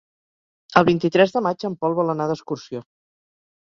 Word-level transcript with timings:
El 0.81 0.85
vint-i-tres 0.87 1.37
de 1.37 1.45
maig 1.51 1.69
en 1.71 1.79
Pol 1.85 1.97
vol 2.03 2.17
anar 2.17 2.31
d'excursió. 2.35 2.87